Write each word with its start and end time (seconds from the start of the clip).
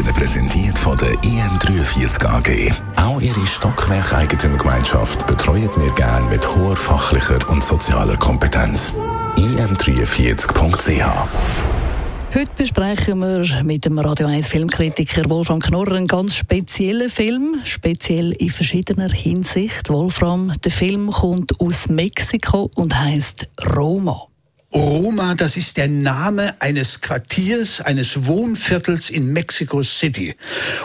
Ihnen 0.00 0.14
präsentiert 0.14 0.78
von 0.78 0.96
der 0.96 1.12
IM43 1.16 2.24
AG. 2.24 2.72
Auch 2.96 3.20
Ihre 3.20 3.46
Stockwerk-Eigentümergemeinschaft 3.46 5.26
betreuen 5.26 5.68
wir 5.76 5.92
gerne 5.92 6.26
mit 6.30 6.46
hoher 6.56 6.74
fachlicher 6.74 7.38
und 7.50 7.62
sozialer 7.62 8.16
Kompetenz. 8.16 8.94
im43.ch 9.36 11.04
Heute 12.34 12.50
besprechen 12.56 13.18
wir 13.18 13.62
mit 13.62 13.84
dem 13.84 13.98
Radio 13.98 14.26
1 14.26 14.48
Filmkritiker 14.48 15.28
Wolfram 15.28 15.60
Knorr 15.60 15.92
einen 15.92 16.06
ganz 16.06 16.34
speziellen 16.34 17.10
Film, 17.10 17.56
speziell 17.64 18.32
in 18.32 18.48
verschiedener 18.48 19.10
Hinsicht. 19.10 19.90
Wolfram, 19.90 20.54
der 20.64 20.72
Film 20.72 21.10
kommt 21.10 21.60
aus 21.60 21.90
Mexiko 21.90 22.70
und 22.74 22.98
heißt 22.98 23.48
Roma. 23.76 24.29
Roma, 24.72 25.34
das 25.34 25.56
ist 25.56 25.78
der 25.78 25.88
Name 25.88 26.54
eines 26.60 27.00
Quartiers, 27.00 27.80
eines 27.80 28.26
Wohnviertels 28.26 29.10
in 29.10 29.32
Mexico 29.32 29.82
City. 29.82 30.36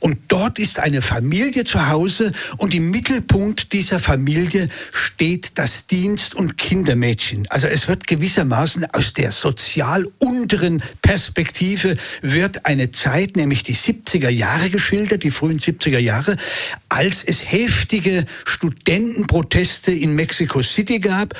Und 0.00 0.18
dort 0.26 0.58
ist 0.58 0.80
eine 0.80 1.00
Familie 1.00 1.62
zu 1.62 1.88
Hause 1.88 2.32
und 2.56 2.74
im 2.74 2.90
Mittelpunkt 2.90 3.72
dieser 3.72 4.00
Familie 4.00 4.68
steht 4.92 5.58
das 5.58 5.86
Dienst- 5.86 6.34
und 6.34 6.58
Kindermädchen. 6.58 7.46
Also 7.50 7.68
es 7.68 7.86
wird 7.86 8.08
gewissermaßen 8.08 8.84
aus 8.92 9.12
der 9.12 9.30
sozial 9.30 10.08
unteren 10.18 10.82
Perspektive 11.00 11.96
wird 12.20 12.66
eine 12.66 12.90
Zeit, 12.90 13.36
nämlich 13.36 13.62
die 13.62 13.76
70er 13.76 14.28
Jahre 14.28 14.70
geschildert, 14.70 15.22
die 15.22 15.30
frühen 15.30 15.60
70er 15.60 15.98
Jahre, 15.98 16.36
als 16.88 17.22
es 17.22 17.52
heftige 17.52 18.26
Studentenproteste 18.44 19.92
in 19.92 20.16
Mexico 20.16 20.62
City 20.62 20.98
gab, 20.98 21.34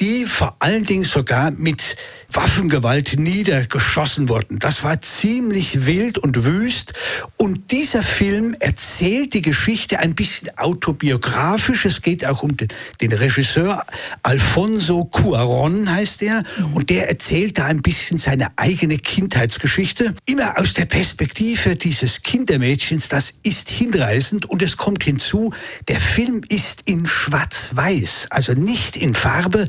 die 0.00 0.24
vor 0.24 0.56
allen 0.58 0.82
Dingen 0.82 1.04
sogar 1.04 1.52
mit 1.52 1.83
Waffengewalt 2.30 3.16
niedergeschossen 3.18 4.28
wurden. 4.28 4.58
Das 4.58 4.82
war 4.82 5.00
ziemlich 5.00 5.86
wild 5.86 6.18
und 6.18 6.44
wüst. 6.44 6.92
Und 7.36 7.70
dieser 7.70 8.02
Film 8.02 8.56
erzählt 8.58 9.34
die 9.34 9.42
Geschichte 9.42 10.00
ein 10.00 10.14
bisschen 10.14 10.56
autobiografisch. 10.58 11.84
Es 11.84 12.02
geht 12.02 12.24
auch 12.26 12.42
um 12.42 12.56
den, 12.56 12.68
den 13.00 13.12
Regisseur 13.12 13.84
Alfonso 14.22 15.04
Cuaron 15.04 15.90
heißt 15.90 16.22
er. 16.22 16.42
Und 16.72 16.90
der 16.90 17.08
erzählt 17.08 17.58
da 17.58 17.66
ein 17.66 17.82
bisschen 17.82 18.18
seine 18.18 18.48
eigene 18.56 18.98
Kindheitsgeschichte. 18.98 20.14
Immer 20.26 20.58
aus 20.58 20.72
der 20.72 20.86
Perspektive 20.86 21.76
dieses 21.76 22.22
Kindermädchens. 22.22 23.08
Das 23.08 23.34
ist 23.42 23.68
hinreißend. 23.68 24.46
Und 24.46 24.62
es 24.62 24.76
kommt 24.76 25.04
hinzu, 25.04 25.52
der 25.88 26.00
Film 26.00 26.42
ist 26.48 26.82
in 26.86 27.06
Schwarz-Weiß, 27.06 28.28
also 28.30 28.52
nicht 28.54 28.96
in 28.96 29.14
Farbe. 29.14 29.68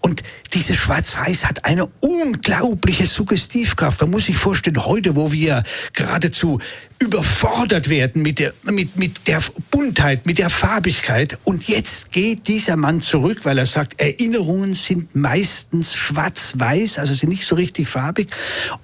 Und 0.00 0.22
dieses 0.54 0.76
Schwarz-Weiß 0.76 1.46
hat 1.46 1.64
eine 1.64 1.86
unglaubliche 2.00 3.06
Suggestivkraft. 3.06 4.00
Man 4.00 4.10
muss 4.10 4.26
sich 4.26 4.36
vorstellen, 4.36 4.84
heute, 4.84 5.16
wo 5.16 5.32
wir 5.32 5.62
geradezu 5.94 6.60
überfordert 6.98 7.88
werden 7.88 8.22
mit 8.22 8.38
der, 8.38 8.52
mit, 8.64 8.96
mit 8.96 9.26
der 9.26 9.42
Buntheit, 9.70 10.26
mit 10.26 10.38
der 10.38 10.50
Farbigkeit. 10.50 11.38
Und 11.44 11.68
jetzt 11.68 12.12
geht 12.12 12.48
dieser 12.48 12.76
Mann 12.76 13.00
zurück, 13.00 13.40
weil 13.44 13.58
er 13.58 13.66
sagt, 13.66 13.98
Erinnerungen 13.98 14.74
sind 14.74 15.14
meistens 15.14 15.94
schwarz-weiß, 15.94 16.98
also 16.98 17.14
sind 17.14 17.30
nicht 17.30 17.46
so 17.46 17.56
richtig 17.56 17.88
farbig. 17.88 18.28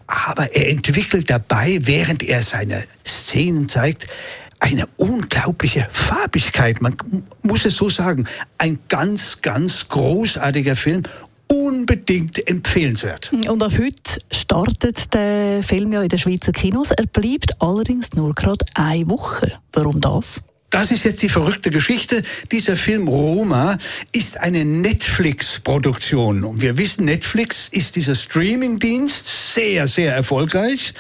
Aber 0.07 0.55
er 0.55 0.71
entwickelt 0.71 1.29
dabei, 1.31 1.79
während 1.83 2.23
er 2.23 2.43
seine 2.43 2.85
Szenen 3.07 3.69
zeigt, 3.69 4.07
eine 4.61 4.89
unglaubliche 4.97 5.89
Farbigkeit. 5.93 6.81
Man 6.81 6.97
muss 7.43 7.65
es 7.65 7.77
so 7.77 7.89
sagen. 7.89 8.27
Ein 8.57 8.81
ganz, 8.89 9.41
ganz 9.41 9.89
großartiger 9.89 10.75
Film 10.75 11.05
unbedingt 11.49 12.47
empfehlenswert. 12.49 13.33
Und 13.33 13.63
ab 13.63 13.73
heute 13.73 14.21
startet 14.31 15.13
der 15.15 15.63
Film 15.63 15.93
ja 15.93 16.03
in 16.03 16.09
den 16.09 16.19
Schweizer 16.19 16.53
Kinos. 16.53 16.91
Er 16.91 17.07
bleibt 17.07 17.61
allerdings 17.61 18.13
nur 18.15 18.35
gerade 18.35 18.65
eine 18.75 19.09
Woche. 19.09 19.53
Warum 19.73 20.01
das? 20.01 20.43
Das 20.71 20.91
ist 20.91 21.05
jetzt 21.05 21.23
die 21.23 21.31
verrückte 21.31 21.71
Geschichte. 21.71 22.23
Dieser 22.53 22.77
Film 22.77 23.09
Roma 23.09 23.79
ist 24.13 24.39
eine 24.39 24.67
Netflix-Produktion. 24.67 26.45
Und 26.45 26.61
wir 26.61 26.77
wissen, 26.77 27.07
Netflix 27.07 27.71
ist 27.71 27.97
dieser 27.97 28.15
Streaming-Dienst 28.15 29.55
sehr, 29.55 29.87
sehr 29.87 30.15
erfolgreich. 30.15 30.93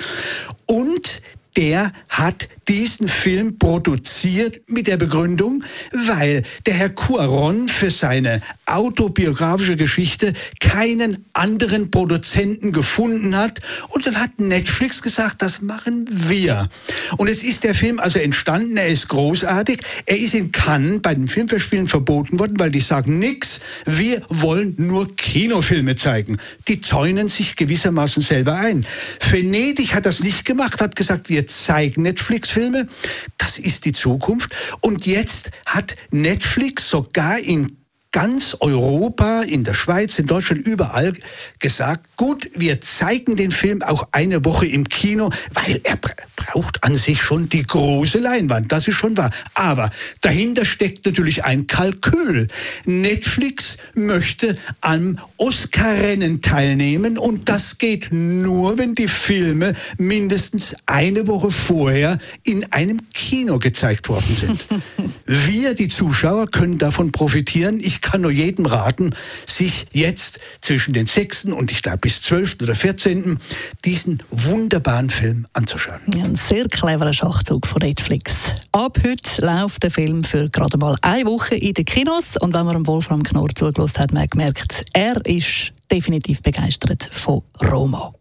Und 0.64 1.20
der 1.58 1.92
hat 2.08 2.48
diesen 2.68 3.08
Film 3.08 3.58
produziert 3.58 4.60
mit 4.68 4.86
der 4.86 4.96
Begründung, 4.96 5.64
weil 5.92 6.42
der 6.66 6.74
Herr 6.74 6.90
Cuaron 6.90 7.66
für 7.66 7.90
seine 7.90 8.42
autobiografische 8.66 9.74
Geschichte 9.74 10.34
keinen 10.60 11.24
anderen 11.32 11.90
Produzenten 11.90 12.70
gefunden 12.70 13.36
hat. 13.36 13.60
Und 13.88 14.06
dann 14.06 14.20
hat 14.20 14.38
Netflix 14.38 15.02
gesagt, 15.02 15.42
das 15.42 15.60
machen 15.60 16.04
wir. 16.08 16.68
Und 17.16 17.26
jetzt 17.28 17.42
ist 17.42 17.64
der 17.64 17.74
Film 17.74 17.98
also 17.98 18.20
entstanden, 18.20 18.76
er 18.76 18.88
ist 18.88 19.08
großartig. 19.08 19.80
Er 20.06 20.18
ist 20.18 20.34
in 20.34 20.52
Cannes 20.52 21.00
bei 21.02 21.14
den 21.14 21.26
Filmverspielen 21.26 21.88
verboten 21.88 22.38
worden, 22.38 22.54
weil 22.58 22.70
die 22.70 22.80
sagen 22.80 23.18
nix. 23.18 23.60
Wir 23.84 24.22
wollen 24.28 24.74
nur 24.76 25.16
Kinofilme 25.16 25.96
zeigen. 25.96 26.36
Die 26.68 26.80
zäunen 26.80 27.26
sich 27.26 27.56
gewissermaßen 27.56 28.22
selber 28.22 28.54
ein. 28.54 28.86
Venedig 29.28 29.94
hat 29.94 30.06
das 30.06 30.20
nicht 30.20 30.44
gemacht, 30.44 30.80
hat 30.80 30.94
gesagt, 30.94 31.30
wir 31.30 31.47
zeigen 31.48 32.02
Netflix 32.02 32.48
Filme. 32.48 32.88
Das 33.36 33.58
ist 33.58 33.84
die 33.84 33.92
Zukunft. 33.92 34.54
Und 34.80 35.06
jetzt 35.06 35.50
hat 35.66 35.96
Netflix 36.10 36.88
sogar 36.88 37.38
in 37.38 37.77
ganz 38.10 38.56
Europa, 38.60 39.42
in 39.42 39.64
der 39.64 39.74
Schweiz, 39.74 40.18
in 40.18 40.26
Deutschland, 40.26 40.66
überall 40.66 41.12
gesagt, 41.58 42.16
gut, 42.16 42.48
wir 42.54 42.80
zeigen 42.80 43.36
den 43.36 43.50
Film 43.50 43.82
auch 43.82 44.08
eine 44.12 44.44
Woche 44.44 44.66
im 44.66 44.88
Kino, 44.88 45.30
weil 45.52 45.80
er 45.84 45.98
braucht 46.36 46.84
an 46.84 46.96
sich 46.96 47.22
schon 47.22 47.48
die 47.48 47.62
große 47.62 48.18
Leinwand, 48.18 48.72
das 48.72 48.88
ist 48.88 48.96
schon 48.96 49.16
wahr. 49.16 49.30
Aber 49.54 49.90
dahinter 50.20 50.64
steckt 50.64 51.04
natürlich 51.04 51.44
ein 51.44 51.66
Kalkül. 51.66 52.48
Netflix 52.86 53.76
möchte 53.94 54.56
am 54.80 55.18
Oscar-Rennen 55.36 56.40
teilnehmen 56.40 57.18
und 57.18 57.48
das 57.48 57.78
geht 57.78 58.08
nur, 58.10 58.78
wenn 58.78 58.94
die 58.94 59.08
Filme 59.08 59.74
mindestens 59.98 60.76
eine 60.86 61.26
Woche 61.26 61.50
vorher 61.50 62.18
in 62.44 62.72
einem 62.72 63.10
Kino 63.12 63.58
gezeigt 63.58 64.08
worden 64.08 64.34
sind. 64.34 64.66
Wir, 65.26 65.74
die 65.74 65.88
Zuschauer, 65.88 66.50
können 66.50 66.78
davon 66.78 67.12
profitieren. 67.12 67.80
Ich 67.98 68.02
kann 68.02 68.20
nur 68.20 68.30
jedem 68.30 68.64
raten, 68.64 69.10
sich 69.44 69.86
jetzt 69.92 70.38
zwischen 70.60 70.94
den 70.94 71.06
6. 71.06 71.46
und 71.46 71.72
ich 71.72 71.82
glaube 71.82 71.98
bis 71.98 72.22
12. 72.22 72.58
oder 72.62 72.76
14. 72.76 73.40
diesen 73.84 74.22
wunderbaren 74.30 75.10
Film 75.10 75.46
anzuschauen. 75.52 76.00
Ja, 76.16 76.24
ein 76.24 76.36
sehr 76.36 76.68
cleverer 76.68 77.12
Schachzug 77.12 77.66
von 77.66 77.82
Netflix. 77.82 78.54
Ab 78.70 78.98
heute 79.04 79.44
läuft 79.44 79.82
der 79.82 79.90
Film 79.90 80.22
für 80.22 80.48
gerade 80.48 80.78
mal 80.78 80.96
eine 81.02 81.28
Woche 81.28 81.56
in 81.56 81.74
den 81.74 81.84
Kinos 81.84 82.36
und 82.40 82.54
wenn 82.54 82.66
man 82.66 82.74
dem 82.74 82.86
Wolfram 82.86 83.24
Knorr 83.24 83.52
zugelassen 83.52 83.98
hat, 83.98 84.12
man 84.12 84.28
gemerkt, 84.28 84.84
er 84.92 85.16
ist 85.26 85.72
definitiv 85.90 86.40
begeistert 86.40 87.10
von 87.10 87.42
Roma. 87.60 88.14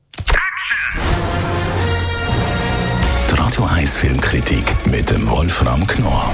Die 3.29 3.35
Radio 3.35 3.63
1 3.65 3.97
Filmkritik 3.97 4.65
mit 4.87 5.07
dem 5.11 5.29
Wolfram 5.29 5.85
Knorr 5.85 6.33